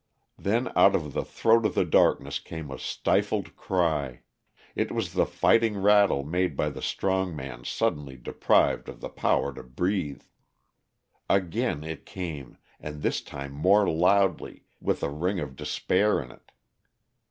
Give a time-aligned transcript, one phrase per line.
[0.39, 4.21] Then out of the throat of the darkness came a stifled cry.
[4.75, 9.53] It was the fighting rattle made by the strong man suddenly deprived of the power
[9.53, 10.23] to breathe.
[11.29, 16.51] Again it came, and this time more loudly, with a ring of despair in it.